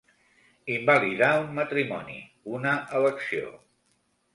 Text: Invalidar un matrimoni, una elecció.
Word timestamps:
Invalidar 0.75 1.29
un 1.43 1.47
matrimoni, 1.59 2.19
una 2.59 2.77
elecció. 3.03 3.59